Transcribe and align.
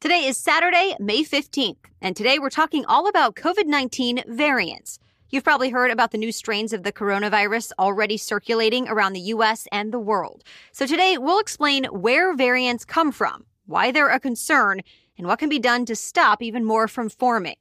Today 0.00 0.24
is 0.24 0.38
Saturday, 0.38 0.96
May 0.98 1.24
15th, 1.24 1.76
and 2.00 2.16
today 2.16 2.38
we're 2.38 2.48
talking 2.48 2.86
all 2.86 3.06
about 3.06 3.34
COVID 3.36 3.66
19 3.66 4.22
variants. 4.28 4.98
You've 5.28 5.44
probably 5.44 5.68
heard 5.68 5.90
about 5.90 6.10
the 6.10 6.16
new 6.16 6.32
strains 6.32 6.72
of 6.72 6.84
the 6.84 6.90
coronavirus 6.90 7.72
already 7.78 8.16
circulating 8.16 8.88
around 8.88 9.12
the 9.12 9.20
US 9.34 9.68
and 9.70 9.92
the 9.92 9.98
world. 9.98 10.42
So 10.72 10.86
today 10.86 11.18
we'll 11.18 11.38
explain 11.38 11.84
where 11.84 12.34
variants 12.34 12.86
come 12.86 13.12
from, 13.12 13.44
why 13.66 13.90
they're 13.90 14.08
a 14.08 14.18
concern, 14.18 14.80
and 15.18 15.26
what 15.26 15.38
can 15.38 15.50
be 15.50 15.58
done 15.58 15.84
to 15.84 15.94
stop 15.94 16.40
even 16.40 16.64
more 16.64 16.88
from 16.88 17.10
forming. 17.10 17.56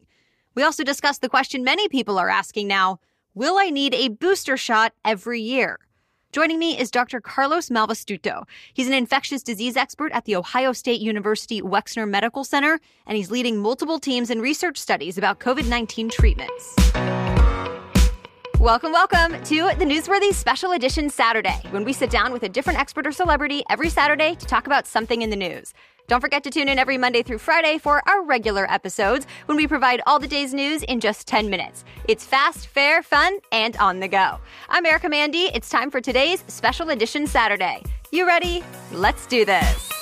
We 0.55 0.63
also 0.63 0.85
discuss 0.85 1.17
the 1.17 1.27
question 1.27 1.66
many 1.66 1.89
people 1.89 2.17
are 2.17 2.30
asking 2.30 2.69
now 2.69 3.02
Will 3.33 3.58
I 3.58 3.69
need 3.69 3.94
a 3.94 4.08
booster 4.08 4.55
shot 4.55 4.94
every 5.03 5.41
year? 5.41 5.77
Joining 6.31 6.59
me 6.59 6.77
is 6.79 6.91
Dr. 6.91 7.21
Carlos 7.21 7.69
Malvestutto. 7.69 8.43
He's 8.71 8.85
an 8.85 8.93
infectious 8.93 9.41
disease 9.41 9.75
expert 9.75 10.11
at 10.11 10.25
the 10.25 10.35
Ohio 10.35 10.73
State 10.73 11.02
University 11.02 11.59
Wexner 11.59 12.07
Medical 12.07 12.43
Center, 12.43 12.79
and 13.07 13.17
he's 13.17 13.31
leading 13.31 13.57
multiple 13.57 13.97
teams 13.97 14.29
in 14.29 14.39
research 14.39 14.77
studies 14.77 15.17
about 15.17 15.39
COVID 15.39 15.67
19 15.67 16.09
treatments. 16.09 16.75
Welcome, 18.59 18.91
welcome 18.91 19.41
to 19.41 19.71
the 19.77 19.85
Newsworthy 19.85 20.33
Special 20.33 20.73
Edition 20.73 21.09
Saturday, 21.09 21.61
when 21.69 21.85
we 21.85 21.93
sit 21.93 22.09
down 22.09 22.33
with 22.33 22.43
a 22.43 22.49
different 22.49 22.77
expert 22.77 23.07
or 23.07 23.13
celebrity 23.13 23.63
every 23.69 23.88
Saturday 23.88 24.35
to 24.35 24.45
talk 24.45 24.67
about 24.67 24.85
something 24.85 25.21
in 25.21 25.29
the 25.29 25.38
news. 25.38 25.73
Don't 26.09 26.19
forget 26.19 26.43
to 26.43 26.49
tune 26.49 26.67
in 26.67 26.77
every 26.77 26.97
Monday 26.97 27.23
through 27.23 27.37
Friday 27.37 27.77
for 27.77 28.02
our 28.05 28.21
regular 28.21 28.69
episodes 28.69 29.27
when 29.45 29.55
we 29.55 29.65
provide 29.65 30.02
all 30.05 30.19
the 30.19 30.27
day's 30.27 30.53
news 30.53 30.83
in 30.83 30.99
just 30.99 31.25
10 31.25 31.49
minutes. 31.49 31.85
It's 32.09 32.25
fast, 32.25 32.67
fair, 32.67 33.02
fun, 33.02 33.37
and 33.53 33.77
on 33.77 34.02
the 34.02 34.09
go. 34.09 34.39
I'm 34.67 34.85
Erica 34.85 35.07
Mandy. 35.07 35.49
It's 35.53 35.69
time 35.69 35.89
for 35.89 36.02
today's 36.02 36.43
Special 36.47 36.89
Edition 36.89 37.27
Saturday. 37.27 37.81
You 38.11 38.27
ready? 38.27 38.61
Let's 38.91 39.25
do 39.25 39.45
this. 39.45 39.98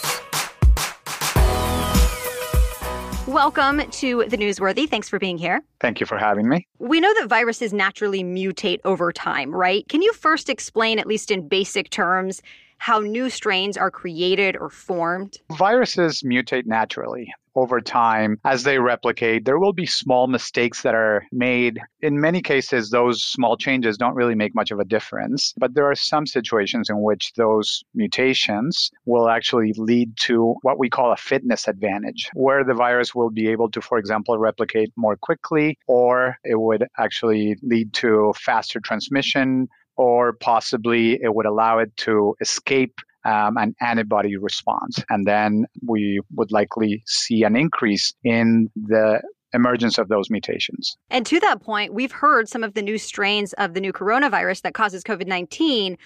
Welcome 3.28 3.80
to 3.80 4.24
the 4.30 4.38
Newsworthy. 4.38 4.88
Thanks 4.90 5.10
for 5.10 5.20
being 5.20 5.38
here. 5.38 5.62
Thank 5.82 6.00
you 6.00 6.06
for 6.06 6.18
having 6.18 6.48
me. 6.48 6.66
We 6.80 7.02
know 7.02 7.14
that 7.16 7.28
viruses 7.28 7.74
naturally 7.74 8.24
mutate 8.24 8.80
over 8.86 9.12
time, 9.12 9.54
right? 9.54 9.86
Can 9.90 10.02
you 10.02 10.14
first 10.14 10.48
explain, 10.48 10.98
at 10.98 11.08
least 11.08 11.30
in 11.30 11.46
basic 11.46 11.90
terms, 11.90 12.42
how 12.78 13.00
new 13.00 13.30
strains 13.30 13.78
are 13.78 13.92
created 13.92 14.56
or 14.58 14.70
formed? 14.70 15.38
Viruses 15.58 16.24
mutate 16.24 16.66
naturally 16.66 17.34
over 17.58 17.82
time 17.82 18.40
as 18.46 18.64
they 18.64 18.78
replicate. 18.78 19.44
There 19.44 19.60
will 19.60 19.74
be 19.74 19.88
small 19.88 20.28
mistakes 20.28 20.84
that 20.84 20.94
are 20.94 21.26
made. 21.32 21.80
In 22.02 22.22
many 22.22 22.42
cases, 22.42 22.92
those 22.92 23.24
small 23.24 23.58
changes 23.58 23.98
don't 23.98 24.16
really 24.16 24.36
make 24.36 24.54
much 24.54 24.70
of 24.70 24.80
a 24.80 24.86
difference. 24.86 25.54
But 25.58 25.74
there 25.74 25.90
are 25.90 25.96
some 25.96 26.28
situations 26.28 26.90
in 26.90 27.02
which 27.02 27.34
those 27.36 27.84
mutations 27.96 28.92
will 29.06 29.28
actually 29.28 29.74
lead 29.76 30.16
to 30.18 30.56
what 30.62 30.78
we 30.78 30.90
call 30.90 31.12
a 31.12 31.18
fitness 31.18 31.68
advantage, 31.68 32.30
where 32.36 32.64
the 32.64 32.76
virus 32.76 33.16
will 33.16 33.32
be 33.32 33.48
able 33.48 33.72
to, 33.72 33.82
for 33.82 33.98
example, 33.98 34.38
replicate 34.38 34.92
more 34.96 35.18
quickly, 35.18 35.80
or 35.88 36.38
it 36.44 36.60
would 36.60 36.86
actually 37.00 37.58
lead 37.64 37.92
to 37.94 38.34
faster 38.38 38.80
transmission 38.80 39.68
or 39.98 40.34
possibly 40.34 41.22
it 41.22 41.36
would 41.36 41.46
allow 41.46 41.80
it 41.80 41.96
to 41.98 42.36
escape 42.40 43.00
um, 43.26 43.58
an 43.58 43.76
antibody 43.82 44.38
response. 44.38 45.04
And 45.10 45.28
then 45.28 45.66
we 45.86 46.22
would 46.36 46.52
likely 46.52 47.04
see 47.06 47.44
an 47.44 47.56
increase 47.56 48.14
in 48.24 48.70
the 48.76 49.22
emergence 49.54 49.98
of 49.98 50.08
those 50.08 50.30
mutations. 50.30 50.98
And 51.10 51.26
to 51.26 51.40
that 51.42 51.62
point, 51.62 51.94
we've 51.94 52.12
heard 52.12 52.48
some 52.48 52.64
of 52.64 52.74
the 52.74 52.82
new 52.82 52.98
strains 52.98 53.54
of 53.54 53.74
the 53.74 53.82
new 53.82 53.92
coronavirus 53.92 54.62
that 54.62 54.74
causes 54.74 55.04
COVID 55.04 55.28
19 55.28 55.98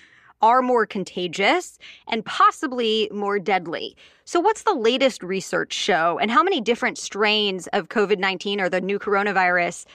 are 0.41 0.61
more 0.61 0.87
contagious 0.87 1.77
and 2.07 2.25
possibly 2.25 3.07
more 3.13 3.37
deadly. 3.37 3.95
So, 4.25 4.39
what's 4.39 4.63
the 4.63 4.73
latest 4.73 5.21
research 5.21 5.73
show, 5.73 6.17
and 6.19 6.31
how 6.31 6.41
many 6.41 6.61
different 6.61 6.97
strains 6.97 7.67
of 7.67 7.89
COVID 7.89 8.17
19 8.17 8.59
or 8.59 8.69
the 8.69 8.81
new 8.81 8.97
coronavirus 8.97 9.85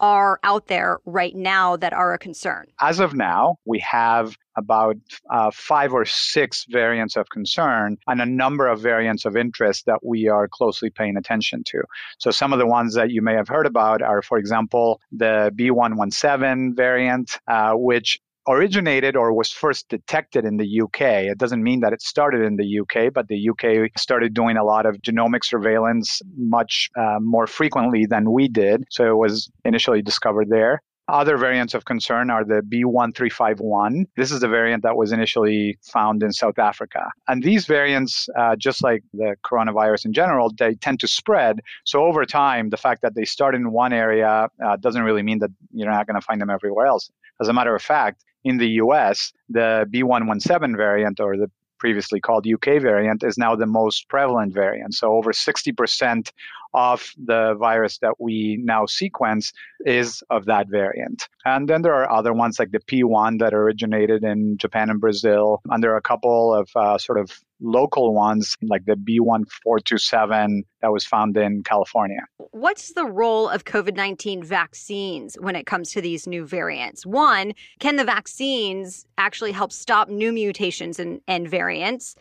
are 0.00 0.40
out 0.42 0.66
there 0.66 0.98
right 1.04 1.34
now 1.34 1.76
that 1.76 1.92
are 1.92 2.12
a 2.12 2.18
concern? 2.18 2.66
As 2.80 3.00
of 3.00 3.14
now, 3.14 3.58
we 3.64 3.78
have 3.80 4.36
about 4.56 4.96
uh, 5.30 5.50
five 5.52 5.92
or 5.92 6.04
six 6.04 6.64
variants 6.68 7.16
of 7.16 7.28
concern 7.30 7.96
and 8.06 8.20
a 8.20 8.26
number 8.26 8.68
of 8.68 8.80
variants 8.80 9.24
of 9.24 9.36
interest 9.36 9.86
that 9.86 10.04
we 10.04 10.28
are 10.28 10.48
closely 10.48 10.90
paying 10.90 11.16
attention 11.16 11.62
to. 11.66 11.82
So, 12.18 12.30
some 12.30 12.52
of 12.52 12.58
the 12.58 12.66
ones 12.66 12.94
that 12.94 13.10
you 13.10 13.22
may 13.22 13.34
have 13.34 13.48
heard 13.48 13.66
about 13.66 14.02
are, 14.02 14.22
for 14.22 14.38
example, 14.38 15.00
the 15.12 15.52
B117 15.56 16.76
variant, 16.76 17.38
uh, 17.48 17.72
which 17.72 18.20
originated 18.48 19.16
or 19.16 19.32
was 19.32 19.50
first 19.50 19.88
detected 19.88 20.44
in 20.44 20.56
the 20.56 20.80
UK. 20.82 21.00
It 21.00 21.38
doesn't 21.38 21.62
mean 21.62 21.80
that 21.80 21.92
it 21.92 22.02
started 22.02 22.42
in 22.42 22.56
the 22.56 22.80
UK, 22.80 23.12
but 23.12 23.28
the 23.28 23.48
UK 23.48 23.90
started 23.98 24.34
doing 24.34 24.56
a 24.56 24.64
lot 24.64 24.86
of 24.86 24.96
genomic 24.96 25.44
surveillance 25.44 26.20
much 26.36 26.90
uh, 26.96 27.18
more 27.20 27.46
frequently 27.46 28.06
than 28.06 28.32
we 28.32 28.48
did. 28.48 28.84
So 28.90 29.06
it 29.06 29.16
was 29.16 29.50
initially 29.64 30.02
discovered 30.02 30.48
there. 30.50 30.82
Other 31.08 31.36
variants 31.36 31.74
of 31.74 31.84
concern 31.84 32.30
are 32.30 32.44
the 32.44 32.62
B1351. 32.62 34.06
This 34.16 34.30
is 34.30 34.40
the 34.40 34.48
variant 34.48 34.82
that 34.84 34.96
was 34.96 35.12
initially 35.12 35.76
found 35.82 36.22
in 36.22 36.32
South 36.32 36.58
Africa. 36.58 37.10
And 37.28 37.42
these 37.42 37.66
variants, 37.66 38.26
uh, 38.38 38.56
just 38.56 38.82
like 38.82 39.02
the 39.12 39.36
coronavirus 39.44 40.06
in 40.06 40.14
general, 40.14 40.50
they 40.58 40.74
tend 40.76 41.00
to 41.00 41.08
spread. 41.08 41.60
So 41.84 42.04
over 42.04 42.24
time, 42.24 42.70
the 42.70 42.78
fact 42.78 43.02
that 43.02 43.14
they 43.14 43.26
start 43.26 43.54
in 43.54 43.70
one 43.70 43.92
area 43.92 44.48
uh, 44.64 44.76
doesn't 44.76 45.02
really 45.02 45.22
mean 45.22 45.40
that 45.40 45.50
you're 45.74 45.90
not 45.90 46.06
going 46.06 46.18
to 46.18 46.24
find 46.24 46.40
them 46.40 46.48
everywhere 46.48 46.86
else. 46.86 47.10
As 47.38 47.48
a 47.48 47.52
matter 47.52 47.74
of 47.74 47.82
fact, 47.82 48.24
in 48.44 48.58
the 48.58 48.68
US, 48.82 49.32
the 49.48 49.86
B117 49.92 50.76
variant 50.76 51.20
or 51.20 51.36
the 51.36 51.50
previously 51.78 52.20
called 52.20 52.46
UK 52.46 52.80
variant 52.80 53.22
is 53.22 53.36
now 53.36 53.54
the 53.54 53.66
most 53.66 54.08
prevalent 54.08 54.54
variant. 54.54 54.94
So 54.94 55.12
over 55.12 55.32
60% 55.32 56.30
of 56.74 57.12
the 57.16 57.54
virus 57.58 57.98
that 57.98 58.20
we 58.20 58.58
now 58.60 58.84
sequence 58.84 59.52
is 59.86 60.22
of 60.30 60.46
that 60.46 60.68
variant. 60.68 61.28
And 61.44 61.68
then 61.68 61.82
there 61.82 61.94
are 61.94 62.10
other 62.10 62.32
ones 62.32 62.58
like 62.58 62.72
the 62.72 62.80
P1 62.80 63.38
that 63.38 63.54
originated 63.54 64.24
in 64.24 64.58
Japan 64.58 64.90
and 64.90 65.00
Brazil. 65.00 65.60
And 65.70 65.82
there 65.82 65.92
are 65.92 65.96
a 65.96 66.02
couple 66.02 66.52
of 66.52 66.68
uh, 66.74 66.98
sort 66.98 67.18
of 67.18 67.30
local 67.60 68.12
ones 68.12 68.56
like 68.62 68.84
the 68.84 68.94
B1427 68.94 70.62
that 70.82 70.92
was 70.92 71.04
found 71.04 71.36
in 71.36 71.62
California. 71.62 72.20
What's 72.50 72.92
the 72.92 73.06
role 73.06 73.48
of 73.48 73.64
COVID 73.64 73.94
19 73.94 74.42
vaccines 74.42 75.36
when 75.40 75.56
it 75.56 75.66
comes 75.66 75.92
to 75.92 76.00
these 76.00 76.26
new 76.26 76.44
variants? 76.44 77.06
One, 77.06 77.52
can 77.78 77.96
the 77.96 78.04
vaccines 78.04 79.06
actually 79.16 79.52
help 79.52 79.72
stop 79.72 80.08
new 80.08 80.32
mutations 80.32 80.98
and, 80.98 81.20
and 81.28 81.48
variants? 81.48 82.16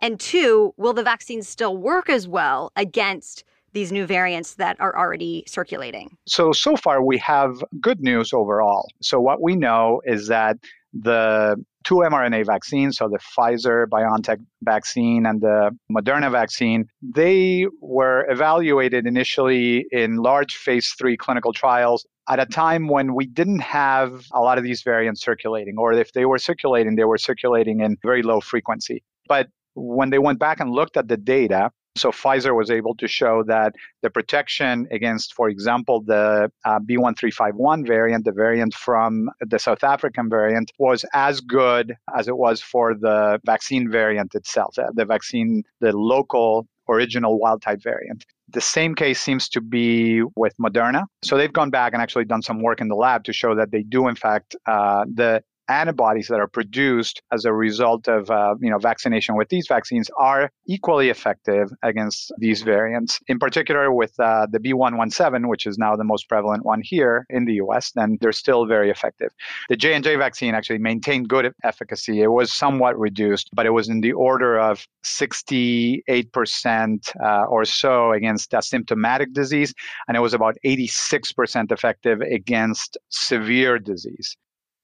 And 0.00 0.18
two, 0.18 0.74
will 0.76 0.92
the 0.92 1.02
vaccines 1.02 1.48
still 1.48 1.76
work 1.76 2.08
as 2.08 2.28
well 2.28 2.72
against 2.76 3.44
these 3.72 3.92
new 3.92 4.06
variants 4.06 4.54
that 4.54 4.80
are 4.80 4.96
already 4.96 5.44
circulating? 5.46 6.16
So, 6.26 6.52
so 6.52 6.76
far 6.76 7.02
we 7.02 7.18
have 7.18 7.62
good 7.80 8.00
news 8.00 8.32
overall. 8.32 8.88
So, 9.02 9.20
what 9.20 9.42
we 9.42 9.56
know 9.56 10.00
is 10.04 10.28
that 10.28 10.56
the 10.92 11.56
two 11.84 11.96
mRNA 11.96 12.46
vaccines, 12.46 12.96
so 12.96 13.08
the 13.08 13.18
Pfizer 13.18 13.86
BioNTech 13.86 14.38
vaccine 14.62 15.26
and 15.26 15.40
the 15.40 15.76
Moderna 15.90 16.30
vaccine, 16.30 16.86
they 17.02 17.66
were 17.80 18.26
evaluated 18.30 19.06
initially 19.06 19.86
in 19.90 20.16
large 20.16 20.56
phase 20.56 20.94
three 20.98 21.16
clinical 21.16 21.52
trials 21.52 22.06
at 22.28 22.38
a 22.38 22.46
time 22.46 22.88
when 22.88 23.14
we 23.14 23.26
didn't 23.26 23.60
have 23.60 24.26
a 24.32 24.40
lot 24.40 24.58
of 24.58 24.64
these 24.64 24.82
variants 24.82 25.22
circulating, 25.22 25.76
or 25.78 25.92
if 25.92 26.12
they 26.12 26.26
were 26.26 26.38
circulating, 26.38 26.96
they 26.96 27.04
were 27.04 27.18
circulating 27.18 27.80
in 27.80 27.96
very 28.02 28.22
low 28.22 28.40
frequency. 28.40 29.02
But 29.26 29.48
when 29.74 30.10
they 30.10 30.18
went 30.18 30.38
back 30.38 30.60
and 30.60 30.70
looked 30.70 30.96
at 30.96 31.08
the 31.08 31.16
data, 31.16 31.70
so 31.98 32.10
Pfizer 32.10 32.54
was 32.56 32.70
able 32.70 32.94
to 32.96 33.08
show 33.08 33.42
that 33.44 33.74
the 34.02 34.10
protection 34.10 34.86
against, 34.90 35.34
for 35.34 35.48
example, 35.48 36.00
the 36.00 36.50
uh, 36.64 36.78
B1351 36.80 37.86
variant, 37.86 38.24
the 38.24 38.32
variant 38.32 38.74
from 38.74 39.30
the 39.40 39.58
South 39.58 39.84
African 39.84 40.28
variant, 40.28 40.72
was 40.78 41.04
as 41.12 41.40
good 41.40 41.96
as 42.16 42.28
it 42.28 42.36
was 42.36 42.60
for 42.60 42.94
the 42.94 43.40
vaccine 43.44 43.90
variant 43.90 44.34
itself, 44.34 44.78
uh, 44.78 44.86
the 44.94 45.04
vaccine, 45.04 45.62
the 45.80 45.96
local 45.96 46.66
original 46.88 47.38
wild 47.38 47.62
type 47.62 47.82
variant. 47.82 48.24
The 48.50 48.60
same 48.62 48.94
case 48.94 49.20
seems 49.20 49.48
to 49.50 49.60
be 49.60 50.22
with 50.34 50.54
Moderna. 50.56 51.04
So 51.22 51.36
they've 51.36 51.52
gone 51.52 51.70
back 51.70 51.92
and 51.92 52.00
actually 52.00 52.24
done 52.24 52.40
some 52.40 52.62
work 52.62 52.80
in 52.80 52.88
the 52.88 52.94
lab 52.94 53.24
to 53.24 53.32
show 53.32 53.54
that 53.56 53.70
they 53.70 53.82
do, 53.82 54.08
in 54.08 54.14
fact, 54.14 54.56
uh, 54.66 55.04
the 55.12 55.42
antibodies 55.68 56.28
that 56.28 56.40
are 56.40 56.48
produced 56.48 57.22
as 57.32 57.44
a 57.44 57.52
result 57.52 58.08
of 58.08 58.30
uh, 58.30 58.54
you 58.60 58.70
know 58.70 58.78
vaccination 58.78 59.36
with 59.36 59.48
these 59.48 59.66
vaccines 59.68 60.10
are 60.18 60.50
equally 60.66 61.10
effective 61.10 61.70
against 61.82 62.32
these 62.38 62.62
variants. 62.62 63.20
In 63.28 63.38
particular, 63.38 63.92
with 63.92 64.18
uh, 64.18 64.46
the 64.50 64.58
B117, 64.58 65.48
which 65.48 65.66
is 65.66 65.78
now 65.78 65.96
the 65.96 66.04
most 66.04 66.28
prevalent 66.28 66.64
one 66.64 66.80
here 66.82 67.26
in 67.30 67.44
the 67.44 67.54
U.S., 67.54 67.92
then 67.92 68.18
they're 68.20 68.32
still 68.32 68.66
very 68.66 68.90
effective. 68.90 69.30
The 69.68 69.76
J 69.76 69.94
and 69.94 70.04
J 70.04 70.16
vaccine 70.16 70.54
actually 70.54 70.78
maintained 70.78 71.28
good 71.28 71.52
efficacy. 71.64 72.22
It 72.22 72.32
was 72.32 72.52
somewhat 72.52 72.98
reduced, 72.98 73.50
but 73.52 73.66
it 73.66 73.70
was 73.70 73.88
in 73.88 74.00
the 74.00 74.12
order 74.12 74.58
of 74.58 74.86
68% 75.04 77.14
uh, 77.22 77.44
or 77.44 77.64
so 77.64 78.12
against 78.12 78.52
asymptomatic 78.52 79.32
disease, 79.32 79.74
and 80.06 80.16
it 80.16 80.20
was 80.20 80.34
about 80.34 80.56
86% 80.64 81.72
effective 81.72 82.20
against 82.20 82.98
severe 83.08 83.78
disease. 83.78 84.36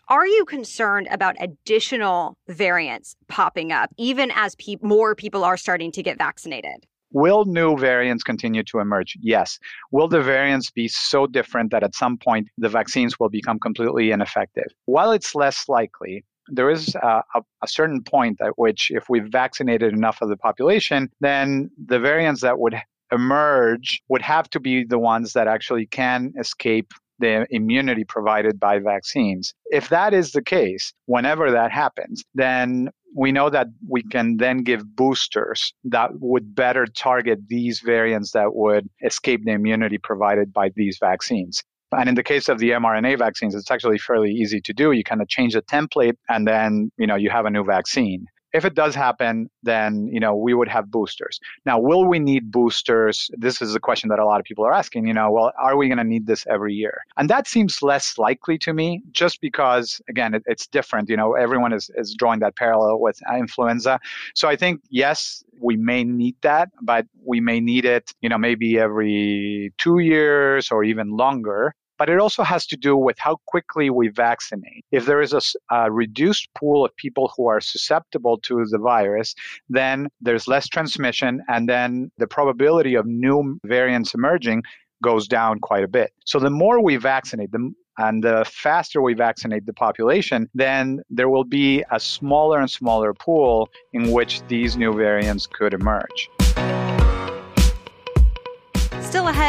Are 0.08 0.26
you 0.26 0.44
concerned 0.44 1.08
about 1.10 1.34
additional 1.40 2.36
variants 2.48 3.16
popping 3.28 3.72
up, 3.72 3.90
even 3.96 4.30
as 4.34 4.54
pe- 4.56 4.76
more 4.82 5.14
people 5.14 5.44
are 5.44 5.56
starting 5.56 5.90
to 5.92 6.02
get 6.02 6.18
vaccinated? 6.18 6.86
Will 7.12 7.44
new 7.46 7.76
variants 7.76 8.22
continue 8.22 8.62
to 8.64 8.80
emerge? 8.80 9.16
Yes. 9.20 9.58
Will 9.92 10.08
the 10.08 10.20
variants 10.20 10.70
be 10.70 10.88
so 10.88 11.26
different 11.26 11.70
that 11.70 11.82
at 11.82 11.94
some 11.94 12.18
point 12.18 12.48
the 12.58 12.68
vaccines 12.68 13.18
will 13.18 13.30
become 13.30 13.58
completely 13.58 14.10
ineffective? 14.10 14.66
While 14.86 15.12
it's 15.12 15.34
less 15.34 15.68
likely, 15.68 16.24
there 16.48 16.70
is 16.70 16.94
a, 16.96 17.22
a, 17.34 17.42
a, 17.62 17.68
certain 17.68 18.02
point 18.02 18.40
at 18.42 18.58
which, 18.58 18.90
if 18.90 19.08
we've 19.08 19.28
vaccinated 19.30 19.94
enough 19.94 20.20
of 20.20 20.28
the 20.28 20.36
population, 20.36 21.08
then 21.20 21.70
the 21.86 21.98
variants 21.98 22.42
that 22.42 22.58
would 22.58 22.76
emerge 23.12 24.02
would 24.08 24.22
have 24.22 24.50
to 24.50 24.60
be 24.60 24.84
the 24.84 24.98
ones 24.98 25.32
that 25.32 25.46
actually 25.46 25.86
can 25.86 26.34
escape 26.38 26.92
the 27.18 27.46
immunity 27.50 28.04
provided 28.04 28.58
by 28.58 28.78
vaccines. 28.78 29.54
If 29.66 29.88
that 29.88 30.14
is 30.14 30.32
the 30.32 30.42
case, 30.42 30.92
whenever 31.06 31.50
that 31.50 31.70
happens, 31.70 32.24
then 32.34 32.88
we 33.16 33.30
know 33.30 33.48
that 33.50 33.68
we 33.88 34.02
can 34.02 34.38
then 34.38 34.58
give 34.58 34.96
boosters 34.96 35.72
that 35.84 36.10
would 36.20 36.54
better 36.54 36.86
target 36.86 37.38
these 37.48 37.80
variants 37.80 38.32
that 38.32 38.54
would 38.54 38.88
escape 39.04 39.44
the 39.44 39.52
immunity 39.52 39.98
provided 39.98 40.52
by 40.52 40.70
these 40.74 40.98
vaccines. 41.00 41.62
And 41.92 42.08
in 42.08 42.16
the 42.16 42.24
case 42.24 42.48
of 42.48 42.58
the 42.58 42.70
mRNA 42.70 43.18
vaccines, 43.18 43.54
it's 43.54 43.70
actually 43.70 43.98
fairly 43.98 44.32
easy 44.32 44.60
to 44.62 44.72
do. 44.72 44.90
You 44.90 45.04
kind 45.04 45.22
of 45.22 45.28
change 45.28 45.54
the 45.54 45.62
template 45.62 46.16
and 46.28 46.46
then, 46.46 46.90
you 46.98 47.06
know, 47.06 47.14
you 47.14 47.30
have 47.30 47.46
a 47.46 47.50
new 47.50 47.64
vaccine 47.64 48.26
if 48.54 48.64
it 48.64 48.74
does 48.74 48.94
happen, 48.94 49.50
then 49.64 50.08
you 50.10 50.20
know 50.20 50.34
we 50.34 50.54
would 50.54 50.68
have 50.68 50.90
boosters. 50.90 51.40
Now, 51.66 51.78
will 51.78 52.06
we 52.06 52.20
need 52.20 52.52
boosters? 52.52 53.28
This 53.32 53.60
is 53.60 53.74
a 53.74 53.80
question 53.80 54.08
that 54.10 54.20
a 54.20 54.24
lot 54.24 54.38
of 54.38 54.46
people 54.46 54.64
are 54.64 54.72
asking. 54.72 55.08
You 55.08 55.12
know, 55.12 55.30
well, 55.30 55.52
are 55.58 55.76
we 55.76 55.88
going 55.88 55.98
to 55.98 56.04
need 56.04 56.26
this 56.26 56.46
every 56.48 56.72
year? 56.72 57.02
And 57.16 57.28
that 57.28 57.48
seems 57.48 57.82
less 57.82 58.16
likely 58.16 58.56
to 58.58 58.72
me, 58.72 59.02
just 59.10 59.40
because 59.40 60.00
again, 60.08 60.34
it, 60.34 60.44
it's 60.46 60.68
different. 60.68 61.08
You 61.08 61.16
know, 61.16 61.34
everyone 61.34 61.72
is 61.72 61.90
is 61.96 62.14
drawing 62.14 62.40
that 62.40 62.54
parallel 62.56 63.00
with 63.00 63.18
influenza. 63.36 63.98
So 64.34 64.48
I 64.48 64.56
think 64.56 64.80
yes, 64.88 65.42
we 65.60 65.76
may 65.76 66.04
need 66.04 66.36
that, 66.42 66.70
but 66.80 67.06
we 67.24 67.40
may 67.40 67.58
need 67.58 67.84
it. 67.84 68.14
You 68.22 68.28
know, 68.28 68.38
maybe 68.38 68.78
every 68.78 69.72
two 69.78 69.98
years 69.98 70.70
or 70.70 70.84
even 70.84 71.16
longer 71.16 71.74
but 71.98 72.08
it 72.08 72.18
also 72.18 72.42
has 72.42 72.66
to 72.66 72.76
do 72.76 72.96
with 72.96 73.16
how 73.18 73.36
quickly 73.46 73.90
we 73.90 74.08
vaccinate. 74.08 74.84
If 74.90 75.06
there 75.06 75.20
is 75.20 75.32
a, 75.32 75.40
a, 75.70 75.90
reduced 75.90 76.48
pool 76.54 76.84
of 76.84 76.94
people 76.96 77.32
who 77.36 77.46
are 77.46 77.60
susceptible 77.60 78.38
to 78.38 78.64
the 78.70 78.78
virus, 78.78 79.34
then 79.68 80.08
there's 80.20 80.48
less 80.48 80.68
transmission, 80.68 81.42
and 81.48 81.68
then 81.68 82.10
the 82.18 82.26
probability 82.26 82.94
of 82.94 83.06
new 83.06 83.58
variants 83.64 84.14
emerging 84.14 84.62
goes 85.02 85.28
down 85.28 85.60
quite 85.60 85.84
a 85.84 85.88
bit. 85.88 86.12
So 86.24 86.38
the 86.38 86.50
more 86.50 86.82
we 86.82 86.96
vaccinate, 86.96 87.52
the 87.52 87.72
and 87.98 88.24
the 88.24 88.44
faster 88.48 89.00
we 89.00 89.14
vaccinate 89.14 89.66
the 89.66 89.72
population, 89.72 90.48
then 90.54 91.00
there 91.10 91.28
will 91.28 91.44
be 91.44 91.84
a 91.92 92.00
smaller 92.00 92.58
and 92.58 92.70
smaller 92.70 93.14
pool 93.14 93.68
in 93.92 94.10
which 94.10 94.42
these 94.48 94.76
new 94.76 94.92
variants 94.92 95.46
could 95.46 95.72
emerge. 95.72 96.28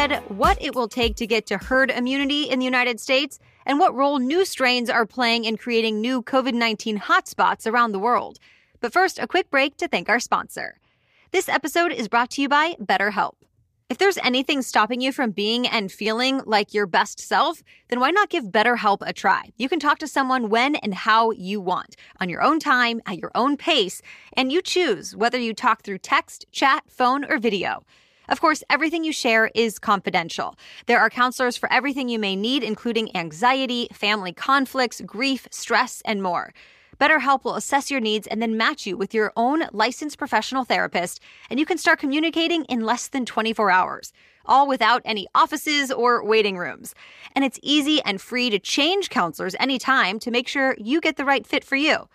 What 0.06 0.62
it 0.62 0.76
will 0.76 0.88
take 0.88 1.16
to 1.16 1.26
get 1.26 1.48
to 1.48 1.58
herd 1.58 1.90
immunity 1.90 2.44
in 2.44 2.60
the 2.60 2.66
United 2.66 3.00
States 3.00 3.40
and 3.66 3.80
what 3.80 3.96
role 3.96 4.20
new 4.20 4.46
strains 4.46 4.88
are 4.88 5.06
playing 5.06 5.46
in 5.46 5.58
creating 5.58 6.00
new 6.00 6.22
COVID 6.22 6.54
19 6.54 7.00
hotspots 7.00 7.66
around 7.66 7.92
the 7.92 8.00
world. 8.00 8.38
But 8.82 8.94
first, 8.94 9.18
a 9.18 9.26
quick 9.26 9.50
break 9.50 9.78
to 9.78 9.88
thank 9.88 10.08
our 10.08 10.20
sponsor. 10.20 10.80
This 11.32 11.50
episode 11.50 11.92
is 11.92 12.08
brought 12.08 12.30
to 12.32 12.42
you 12.44 12.48
by 12.48 12.76
BetterHelp. 12.80 13.34
If 13.90 13.98
there's 13.98 14.20
anything 14.20 14.62
stopping 14.62 15.02
you 15.02 15.12
from 15.12 15.32
being 15.32 15.68
and 15.68 15.92
feeling 15.92 16.42
like 16.46 16.74
your 16.74 16.86
best 16.86 17.20
self, 17.20 17.64
then 17.88 18.00
why 18.00 18.12
not 18.12 18.30
give 18.30 18.46
BetterHelp 18.46 19.00
a 19.02 19.12
try? 19.12 19.54
You 19.58 19.68
can 19.70 19.80
talk 19.80 19.98
to 20.00 20.08
someone 20.08 20.50
when 20.50 20.76
and 20.76 20.94
how 20.94 21.32
you 21.32 21.60
want, 21.60 21.96
on 22.22 22.30
your 22.30 22.44
own 22.44 22.60
time, 22.60 23.02
at 23.08 23.18
your 23.18 23.32
own 23.34 23.58
pace, 23.58 24.04
and 24.34 24.52
you 24.52 24.62
choose 24.62 25.16
whether 25.16 25.40
you 25.40 25.56
talk 25.56 25.82
through 25.82 25.98
text, 25.98 26.46
chat, 26.52 26.84
phone, 26.90 27.26
or 27.26 27.40
video. 27.40 27.84
Of 28.28 28.42
course, 28.42 28.64
everything 28.70 29.04
you 29.04 29.14
share 29.14 29.52
is 29.54 29.80
confidential. 29.80 30.58
There 30.88 31.00
are 31.00 31.10
counselors 31.10 31.58
for 31.58 31.72
everything 31.72 32.10
you 32.10 32.20
may 32.20 32.36
need, 32.36 32.64
including 32.64 33.16
anxiety, 33.16 33.88
family 33.94 34.34
conflicts, 34.34 35.02
grief, 35.02 35.48
stress, 35.52 36.02
and 36.06 36.22
more. 36.24 36.54
BetterHelp 37.00 37.44
will 37.44 37.56
assess 37.56 37.92
your 37.92 38.00
needs 38.00 38.26
and 38.26 38.42
then 38.42 38.56
match 38.56 38.86
you 38.86 38.96
with 38.96 39.14
your 39.14 39.34
own 39.36 39.64
licensed 39.74 40.18
professional 40.18 40.64
therapist, 40.64 41.20
and 41.50 41.60
you 41.60 41.66
can 41.66 41.78
start 41.78 42.00
communicating 42.00 42.64
in 42.66 42.86
less 42.86 43.08
than 43.08 43.26
24 43.26 43.70
hours, 43.70 44.14
all 44.46 44.68
without 44.68 45.02
any 45.04 45.28
offices 45.36 45.92
or 45.92 46.24
waiting 46.24 46.58
rooms. 46.58 46.96
And 47.34 47.44
it's 47.44 47.60
easy 47.62 48.02
and 48.04 48.22
free 48.22 48.50
to 48.50 48.60
change 48.60 49.10
counselors 49.10 49.56
anytime 49.60 50.20
to 50.20 50.32
make 50.32 50.48
sure 50.48 50.76
you 50.78 51.02
get 51.02 51.18
the 51.18 51.26
right 51.26 51.46
fit 51.46 51.66
for 51.66 51.76
you. 51.76 52.08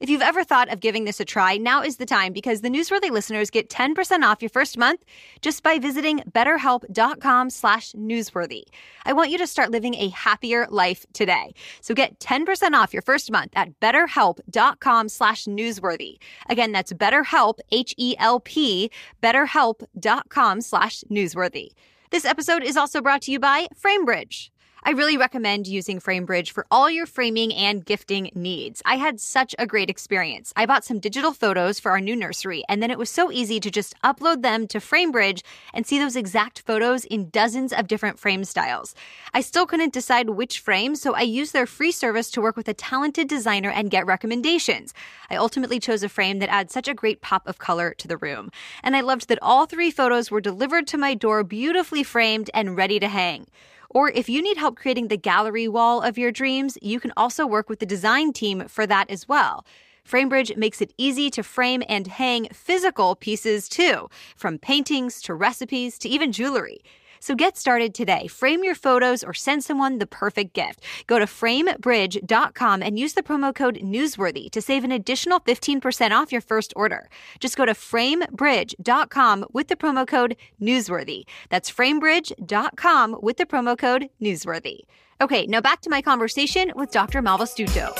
If 0.00 0.08
you've 0.08 0.22
ever 0.22 0.44
thought 0.44 0.72
of 0.72 0.78
giving 0.78 1.06
this 1.06 1.18
a 1.18 1.24
try, 1.24 1.56
now 1.56 1.82
is 1.82 1.96
the 1.96 2.06
time 2.06 2.32
because 2.32 2.60
the 2.60 2.68
Newsworthy 2.68 3.10
listeners 3.10 3.50
get 3.50 3.68
10% 3.68 4.22
off 4.22 4.40
your 4.40 4.48
first 4.48 4.78
month 4.78 5.02
just 5.42 5.64
by 5.64 5.80
visiting 5.80 6.20
betterhelp.com 6.20 7.50
slash 7.50 7.92
newsworthy. 7.94 8.62
I 9.04 9.12
want 9.12 9.30
you 9.30 9.38
to 9.38 9.46
start 9.46 9.72
living 9.72 9.94
a 9.94 10.10
happier 10.10 10.68
life 10.70 11.04
today. 11.14 11.52
So 11.80 11.94
get 11.94 12.20
10% 12.20 12.74
off 12.74 12.92
your 12.92 13.02
first 13.02 13.32
month 13.32 13.50
at 13.56 13.80
betterhelp.com 13.80 15.08
slash 15.08 15.46
newsworthy. 15.46 16.18
Again, 16.48 16.70
that's 16.70 16.92
betterhelp, 16.92 17.58
H-E-L-P, 17.72 18.90
betterhelp.com 19.20 20.60
slash 20.60 21.02
newsworthy. 21.10 21.70
This 22.10 22.24
episode 22.24 22.62
is 22.62 22.76
also 22.76 23.02
brought 23.02 23.22
to 23.22 23.32
you 23.32 23.40
by 23.40 23.66
FrameBridge. 23.76 24.50
I 24.84 24.92
really 24.92 25.16
recommend 25.16 25.66
using 25.66 25.98
FrameBridge 25.98 26.52
for 26.52 26.64
all 26.70 26.88
your 26.88 27.04
framing 27.04 27.52
and 27.52 27.84
gifting 27.84 28.30
needs. 28.34 28.80
I 28.84 28.94
had 28.94 29.20
such 29.20 29.54
a 29.58 29.66
great 29.66 29.90
experience. 29.90 30.52
I 30.54 30.66
bought 30.66 30.84
some 30.84 31.00
digital 31.00 31.32
photos 31.32 31.80
for 31.80 31.90
our 31.90 32.00
new 32.00 32.14
nursery, 32.14 32.62
and 32.68 32.80
then 32.80 32.90
it 32.90 32.98
was 32.98 33.10
so 33.10 33.32
easy 33.32 33.58
to 33.58 33.70
just 33.72 34.00
upload 34.02 34.42
them 34.42 34.68
to 34.68 34.78
FrameBridge 34.78 35.42
and 35.74 35.84
see 35.84 35.98
those 35.98 36.14
exact 36.14 36.60
photos 36.60 37.04
in 37.04 37.28
dozens 37.30 37.72
of 37.72 37.88
different 37.88 38.20
frame 38.20 38.44
styles. 38.44 38.94
I 39.34 39.40
still 39.40 39.66
couldn't 39.66 39.92
decide 39.92 40.30
which 40.30 40.60
frame, 40.60 40.94
so 40.94 41.12
I 41.12 41.22
used 41.22 41.52
their 41.52 41.66
free 41.66 41.92
service 41.92 42.30
to 42.30 42.40
work 42.40 42.56
with 42.56 42.68
a 42.68 42.74
talented 42.74 43.28
designer 43.28 43.70
and 43.70 43.90
get 43.90 44.06
recommendations. 44.06 44.94
I 45.28 45.36
ultimately 45.36 45.80
chose 45.80 46.04
a 46.04 46.08
frame 46.08 46.38
that 46.38 46.52
adds 46.52 46.72
such 46.72 46.86
a 46.86 46.94
great 46.94 47.20
pop 47.20 47.48
of 47.48 47.58
color 47.58 47.94
to 47.98 48.06
the 48.06 48.16
room. 48.16 48.50
And 48.84 48.96
I 48.96 49.00
loved 49.00 49.28
that 49.28 49.42
all 49.42 49.66
three 49.66 49.90
photos 49.90 50.30
were 50.30 50.40
delivered 50.40 50.86
to 50.88 50.98
my 50.98 51.14
door 51.14 51.42
beautifully 51.42 52.04
framed 52.04 52.48
and 52.54 52.76
ready 52.76 53.00
to 53.00 53.08
hang. 53.08 53.48
Or 53.90 54.10
if 54.10 54.28
you 54.28 54.42
need 54.42 54.58
help 54.58 54.76
creating 54.76 55.08
the 55.08 55.16
gallery 55.16 55.66
wall 55.66 56.02
of 56.02 56.18
your 56.18 56.30
dreams, 56.30 56.76
you 56.82 57.00
can 57.00 57.12
also 57.16 57.46
work 57.46 57.68
with 57.68 57.78
the 57.78 57.86
design 57.86 58.32
team 58.32 58.68
for 58.68 58.86
that 58.86 59.08
as 59.10 59.26
well. 59.26 59.64
FrameBridge 60.06 60.56
makes 60.56 60.80
it 60.80 60.94
easy 60.96 61.30
to 61.30 61.42
frame 61.42 61.82
and 61.88 62.06
hang 62.06 62.48
physical 62.52 63.14
pieces 63.14 63.68
too, 63.68 64.08
from 64.36 64.58
paintings 64.58 65.20
to 65.22 65.34
recipes 65.34 65.98
to 65.98 66.08
even 66.08 66.32
jewelry. 66.32 66.80
So 67.20 67.34
get 67.34 67.56
started 67.56 67.94
today. 67.94 68.26
Frame 68.26 68.64
your 68.64 68.74
photos 68.74 69.22
or 69.24 69.34
send 69.34 69.64
someone 69.64 69.98
the 69.98 70.06
perfect 70.06 70.54
gift. 70.54 70.84
Go 71.06 71.18
to 71.18 71.26
framebridge.com 71.26 72.82
and 72.82 72.98
use 72.98 73.14
the 73.14 73.22
promo 73.22 73.54
code 73.54 73.76
Newsworthy 73.82 74.50
to 74.50 74.60
save 74.60 74.84
an 74.84 74.92
additional 74.92 75.40
15% 75.40 76.10
off 76.12 76.32
your 76.32 76.40
first 76.40 76.72
order. 76.76 77.08
Just 77.40 77.56
go 77.56 77.64
to 77.64 77.72
framebridge.com 77.72 79.46
with 79.52 79.68
the 79.68 79.76
promo 79.76 80.06
code 80.06 80.36
Newsworthy. 80.60 81.24
That's 81.48 81.70
framebridge.com 81.70 83.16
with 83.22 83.36
the 83.36 83.46
promo 83.46 83.76
code 83.76 84.08
Newsworthy. 84.20 84.80
Okay, 85.20 85.46
now 85.46 85.60
back 85.60 85.80
to 85.80 85.90
my 85.90 86.00
conversation 86.00 86.72
with 86.76 86.92
Dr. 86.92 87.22
Malvestutto. 87.22 87.92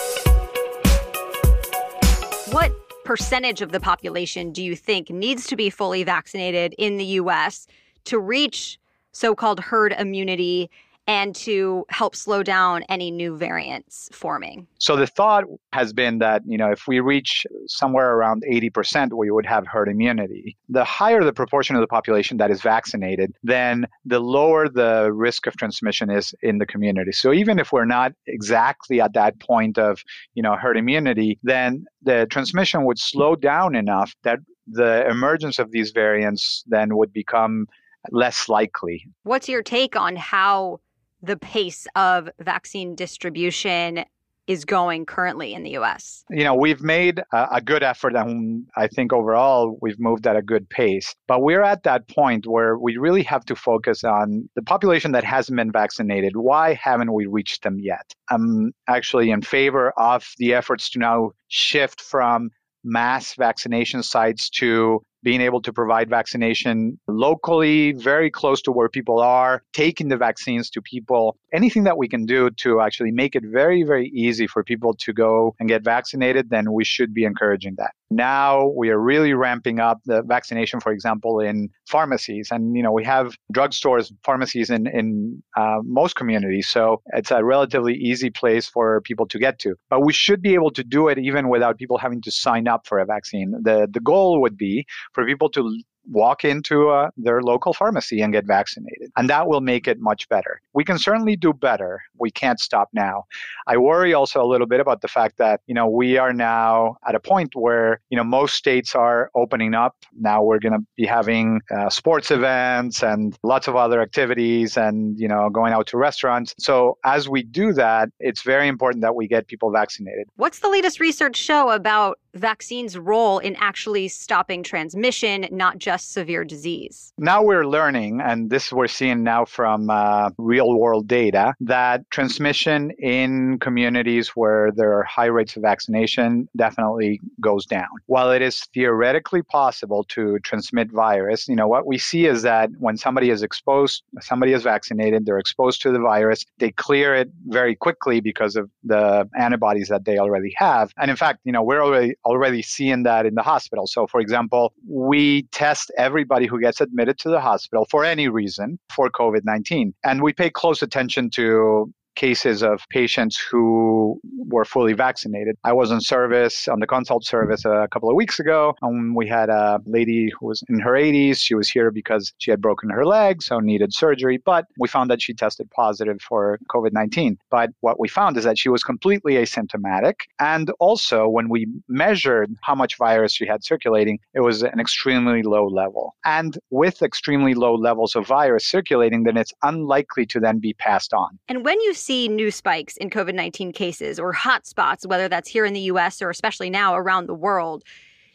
What 2.53 2.73
percentage 3.05 3.63
of 3.63 3.73
the 3.73 3.81
population 3.81 4.53
do 4.53 4.63
you 4.63 4.77
think 4.77 5.11
needs 5.11 5.47
to 5.47 5.57
be 5.57 5.71
fully 5.71 6.05
vaccinated 6.05 6.75
in 6.79 6.97
the 6.97 7.05
US 7.05 7.67
to 8.05 8.19
reach 8.19 8.79
so 9.13 9.35
called 9.35 9.61
herd 9.61 9.95
immunity? 9.99 10.71
and 11.09 11.35
to 11.35 11.87
help 11.89 12.15
slow 12.15 12.43
down 12.43 12.83
any 12.91 13.11
new 13.11 13.35
variants 13.35 14.11
forming? 14.13 14.67
So 14.79 14.95
the 14.95 15.07
thought 15.07 15.45
has 15.73 15.95
been 15.95 16.19
that, 16.19 16.43
you 16.47 16.59
know, 16.59 16.71
if 16.71 16.87
we 16.87 17.01
reach 17.01 17.47
somewhere 17.67 18.15
around 18.15 18.45
80%, 18.49 19.15
we 19.15 19.31
would 19.31 19.47
have 19.47 19.67
herd 19.67 19.89
immunity. 19.89 20.59
The 20.69 20.85
higher 20.85 21.25
the 21.25 21.33
proportion 21.33 21.75
of 21.75 21.81
the 21.81 21.87
population 21.87 22.37
that 22.37 22.51
is 22.51 22.61
vaccinated, 22.61 23.35
then 23.43 23.87
the 24.05 24.21
lower 24.21 24.69
the 24.69 25.11
risk 25.11 25.47
of 25.47 25.57
transmission 25.57 26.11
is 26.11 26.35
in 26.43 26.59
the 26.59 26.67
community. 26.67 27.13
So 27.13 27.33
even 27.33 27.59
if 27.59 27.73
we're 27.73 27.87
not 27.87 28.13
exactly 28.27 29.01
at 29.01 29.15
that 29.15 29.41
point 29.41 29.79
of, 29.79 30.03
you 30.35 30.43
know, 30.43 30.57
herd 30.57 30.77
immunity, 30.77 31.39
then 31.43 31.87
the 32.03 32.27
transmission 32.31 32.85
would 32.85 32.99
slow 32.99 33.35
down 33.35 33.75
enough 33.75 34.15
that 34.25 34.41
the 34.71 35.09
emergence 35.09 35.59
of 35.59 35.71
these 35.71 35.93
variants 35.93 36.65
then 36.67 36.99
would 36.99 37.15
become 37.15 37.67
less 38.11 38.49
likely. 38.49 39.07
What's 39.23 39.49
your 39.49 39.63
take 39.63 39.97
on 39.97 40.17
how 40.17 40.81
the 41.23 41.37
pace 41.37 41.87
of 41.97 42.31
vaccine 42.39 42.95
distribution 42.95 44.05
is 44.49 44.65
going 44.65 45.05
currently 45.05 45.53
in 45.53 45.63
the 45.63 45.77
US? 45.77 46.25
You 46.31 46.43
know, 46.43 46.55
we've 46.55 46.81
made 46.81 47.21
a, 47.33 47.49
a, 47.53 47.61
good 47.61 47.83
effort 47.83 48.17
and 48.17 48.67
I 48.77 48.89
think 48.89 49.13
overall 49.13 49.79
we've 49.83 50.01
moved 50.01 50.27
at 50.27 50.37
a 50.37 50.43
good 50.43 50.69
pace. 50.71 51.15
But 51.29 51.43
we're 51.43 51.63
at 51.63 51.83
that 51.83 52.09
point 52.09 52.47
where 52.47 52.79
we 52.79 52.97
really 52.97 53.23
have 53.25 53.45
to 53.45 53.55
focus 53.55 54.05
on 54.05 54.49
the 54.57 54.63
population 54.63 55.13
that 55.13 55.23
hasn't 55.23 55.57
been 55.57 55.71
vaccinated. 55.71 56.37
Why 56.37 56.73
haven't 56.75 57.13
we 57.13 57.27
reached 57.27 57.63
them 57.63 57.79
yet? 57.79 58.15
I'm 58.31 58.73
actually 58.89 59.31
in 59.31 59.43
favor 59.43 59.91
of 59.99 60.27
the 60.39 60.55
efforts 60.55 60.89
to 60.91 60.99
now 60.99 61.33
shift 61.49 62.01
from 62.01 62.51
mass 62.83 63.35
vaccination 63.35 64.03
sites 64.03 64.49
to 64.49 65.03
being 65.23 65.41
able 65.41 65.61
to 65.63 65.73
provide 65.73 66.09
vaccination 66.09 66.99
locally, 67.09 67.93
very 67.93 68.31
close 68.31 68.63
to 68.63 68.73
where 68.73 68.89
people 68.89 69.19
are, 69.19 69.63
taking 69.73 70.09
the 70.09 70.17
vaccines 70.17 70.71
to 70.71 70.83
people, 70.83 71.37
anything 71.53 71.85
that 71.85 71.99
we 71.99 72.09
can 72.09 72.25
do 72.27 72.51
to 72.51 72.81
actually 72.81 73.11
make 73.11 73.35
it 73.35 73.43
very, 73.45 73.83
very 73.83 74.09
easy 74.15 74.47
for 74.47 74.63
people 74.63 74.95
to 74.95 75.13
go 75.13 75.55
and 75.59 75.69
get 75.69 75.83
vaccinated, 75.83 76.51
then 76.51 76.73
we 76.73 76.85
should 76.85 77.13
be 77.13 77.25
encouraging 77.25 77.75
that. 77.79 77.93
Now 78.11 78.69
we 78.69 78.91
are 78.91 78.99
really 78.99 79.35
ramping 79.35 79.81
up 79.81 80.01
the 80.05 80.23
vaccination, 80.23 80.81
for 80.81 80.93
example, 80.93 81.41
in 81.41 81.69
pharmacies. 81.89 82.49
And, 82.51 82.77
you 82.77 82.83
know, 82.83 82.93
we 82.93 83.05
have 83.05 83.37
drugstores, 83.55 84.13
pharmacies 84.25 84.71
in, 84.71 84.87
in 84.87 85.43
uh, 85.57 85.79
most 85.85 86.17
communities. 86.17 86.69
So 86.69 87.03
it's 87.15 87.31
a 87.31 87.45
relatively 87.45 87.95
easy 87.95 88.31
place 88.31 88.69
for 88.69 89.01
people 89.03 89.27
to 89.29 89.39
get 89.39 89.59
to. 89.61 89.75
But 89.91 90.01
we 90.01 90.13
should 90.13 90.41
be 90.43 90.55
able 90.55 90.71
to 90.73 90.85
do 90.85 91.09
it 91.09 91.19
even 91.19 91.49
without 91.49 91.77
people 91.77 91.99
having 91.99 92.23
to 92.23 92.31
sign 92.31 92.67
up 92.69 92.87
for 92.87 92.99
a 92.99 93.07
vaccine. 93.07 93.53
The, 93.63 93.89
the 93.91 94.01
goal 94.01 94.41
would 94.41 94.57
be 94.57 94.87
for 95.13 95.27
people 95.27 95.51
to 95.51 95.83
walk 96.11 96.45
into 96.45 96.91
uh, 96.91 97.11
their 97.17 97.43
local 97.43 97.73
pharmacy 97.73 98.21
and 98.21 98.33
get 98.33 98.47
vaccinated. 98.47 99.11
And 99.17 99.29
that 99.29 99.47
will 99.49 99.61
make 99.61 99.87
it 99.87 99.99
much 100.01 100.29
better. 100.29 100.61
We 100.73 100.85
can 100.85 100.99
certainly 100.99 101.37
do 101.37 101.53
better. 101.53 102.01
We 102.19 102.31
can't 102.31 102.61
stop 102.61 102.89
now. 102.93 103.25
I 103.67 103.77
worry 103.77 104.15
also 104.15 104.43
a 104.43 104.47
little 104.47 104.67
bit 104.67 104.81
about 104.81 105.03
the 105.03 105.09
fact 105.09 105.39
that, 105.39 105.61
you 105.67 105.75
know, 105.75 105.89
we 105.89 106.17
are 106.17 106.33
now 106.33 106.97
at 107.07 107.15
a 107.15 107.21
point 107.21 107.55
where, 107.55 108.01
you 108.11 108.17
know, 108.17 108.25
most 108.25 108.55
states 108.55 108.95
are 108.95 109.31
opening 109.35 109.75
up. 109.75 109.97
Now 110.19 110.43
we're 110.43 110.59
going 110.59 110.73
to 110.73 110.85
be 110.97 111.07
having 111.07 111.61
uh, 111.71 111.91
sports 111.91 112.31
events 112.31 113.03
and 113.03 113.37
lots 113.43 113.69
of 113.69 113.77
other 113.77 114.01
activities 114.01 114.77
and, 114.77 115.19
you 115.19 115.29
know, 115.29 115.51
going 115.51 115.73
out 115.73 115.87
to 115.89 115.99
restaurants. 115.99 116.55
So 116.59 116.99
as 117.05 117.29
we 117.29 117.43
do 117.43 117.73
that, 117.75 118.09
it's 118.21 118.43
very 118.43 118.69
important 118.69 119.03
that 119.03 119.15
we 119.15 119.29
get 119.29 119.47
people 119.47 119.71
vaccinated. 119.71 120.29
What's 120.37 120.61
the 120.61 120.69
latest 120.69 121.01
research 121.01 121.37
show 121.37 121.71
about 121.71 122.19
vaccines' 122.35 122.97
role 122.97 123.39
in 123.39 123.57
actually 123.57 124.09
stopping 124.09 124.63
transmission, 124.63 125.47
not 125.51 125.79
just 125.79 125.98
severe 125.99 126.45
disease? 126.45 127.13
Now 127.19 127.43
we're 127.43 127.67
learning, 127.67 128.21
and 128.21 128.51
this 128.51 128.73
we're 128.73 128.87
seeing 128.87 129.23
now 129.23 129.45
from 129.45 129.91
uh, 129.91 130.31
real 130.39 130.79
world 130.79 131.09
data, 131.09 131.55
that 131.61 132.09
transmission 132.11 132.91
in 132.99 133.59
communities 133.59 134.31
where 134.31 134.71
there 134.73 134.93
are 134.99 135.05
high 135.05 135.27
rates 135.27 135.57
of 135.57 135.63
vaccination 135.63 136.49
definitely 136.57 137.21
goes 137.41 137.67
down. 137.67 137.89
While 138.07 138.31
it 138.31 138.43
is 138.43 138.65
theoretically 138.75 139.43
possible 139.43 140.05
to 140.11 140.39
transmit 140.41 140.91
virus, 140.91 141.49
you 141.49 141.57
know, 141.57 141.69
what 141.69 141.87
we 141.87 141.99
see 141.99 142.27
is 142.27 142.43
that 142.43 142.71
when 142.79 142.97
somebody 142.97 143.31
is 143.31 143.43
exposed, 143.43 144.03
somebody 144.21 144.53
is 144.53 144.63
vaccinated, 144.63 145.27
they're 145.27 145.39
exposed 145.39 145.83
to 145.83 145.93
the 145.93 145.99
virus, 145.99 146.45
they 146.59 146.71
clear 146.71 147.15
it 147.15 147.31
very 147.47 147.75
quickly 147.75 148.21
because 148.21 148.57
of 148.57 148.71
the 148.85 149.29
antibodies 149.39 149.89
that 149.89 150.05
they 150.05 150.19
already 150.19 150.53
have. 150.57 150.93
And 150.97 151.11
in 151.11 151.17
fact, 151.17 151.41
you 151.45 151.53
know, 151.53 151.63
we're 151.63 151.83
already 151.83 152.15
already 152.25 152.63
seeing 152.63 153.03
that 153.05 153.27
in 153.27 153.35
the 153.35 153.43
hospital. 153.43 153.87
So, 153.87 154.07
for 154.07 154.21
example, 154.21 154.73
we 154.89 155.43
test 155.53 155.88
everybody 155.97 156.47
who 156.47 156.61
gets 156.61 156.81
admitted 156.81 157.19
to 157.21 157.29
the 157.29 157.41
hospital 157.41 157.87
for 157.91 158.05
any 158.05 158.29
reason 158.29 158.79
for 158.95 159.11
COVID 159.11 159.45
19. 159.45 159.95
And 160.05 160.23
we 160.23 160.33
pay 160.33 160.51
close 160.51 160.83
attention 160.83 161.31
to 161.31 161.93
cases 162.19 162.65
of 162.65 162.85
patients 162.91 163.39
who 163.39 164.21
were 164.55 164.65
fully 164.65 164.93
vaccinated. 164.93 165.57
I 165.65 165.73
was 165.73 165.93
on 165.93 166.01
service 166.01 166.67
on 166.67 166.81
the 166.81 166.87
consult 166.87 167.25
service 167.25 167.65
uh, 167.65 167.83
a 167.83 167.89
couple 167.89 168.11
of 168.11 168.17
weeks 168.17 168.41
ago, 168.41 168.75
and 168.83 169.15
we 169.15 169.29
had 169.29 169.49
a 169.49 169.81
lady 169.87 170.31
who 170.35 170.47
was 170.47 170.63
in 170.69 170.81
her 170.81 170.93
80s. 170.93 171.39
She 171.39 171.55
was 171.55 171.71
here 171.71 171.91
because 171.93 172.33
she 172.39 172.51
had 172.51 172.61
broken 172.61 172.91
her 172.91 173.07
leg, 173.07 173.41
so 173.41 173.61
needed 173.61 173.95
surgery, 173.95 174.37
but 174.45 174.65
we 174.79 174.89
found 174.89 175.11
that 175.11 175.23
she 175.23 175.33
tested 175.33 175.71
positive 175.71 176.21
for 176.21 176.59
COVID 176.75 176.93
19. 176.93 177.39
But 177.51 177.71
what 177.81 178.01
we 178.01 178.09
found 178.09 178.37
is 178.37 178.45
that 178.45 178.59
she 178.59 178.69
was 178.69 178.83
completely 178.83 179.35
asymptomatic. 179.35 180.17
And 180.41 180.73
also, 180.81 181.29
when 181.29 181.49
we 181.49 181.69
measured 181.89 182.53
how 182.63 182.75
much 182.75 182.97
virus 182.97 183.33
she 183.33 183.47
had 183.47 183.63
circulating, 183.63 184.19
it 184.35 184.41
was 184.41 184.63
an 184.63 184.81
extremely 184.81 185.43
low 185.45 185.67
level. 185.69 186.17
And 186.25 186.59
with 186.71 187.01
extremely 187.03 187.55
low 187.55 187.75
levels 187.75 188.17
of 188.17 188.27
virus 188.27 188.67
circulating, 188.67 189.23
then 189.23 189.37
it's 189.37 189.53
unlikely 189.63 190.27
to 190.27 190.41
then 190.41 190.59
be 190.59 190.73
passed 190.75 191.13
on. 191.15 191.39
And 191.49 191.65
when 191.65 191.81
you 191.83 191.95
see 192.09 192.27
new 192.27 192.51
spikes 192.51 192.97
in 192.97 193.11
COVID 193.11 193.35
19 193.35 193.71
cases 193.71 194.19
or 194.19 194.33
hotspots, 194.33 195.07
whether 195.07 195.29
that's 195.29 195.49
here 195.49 195.67
in 195.67 195.75
the 195.75 195.89
US 195.93 196.23
or 196.23 196.31
especially 196.31 196.71
now 196.71 196.95
around 196.97 197.27
the 197.27 197.35
world, 197.35 197.85